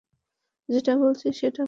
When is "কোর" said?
1.51-1.59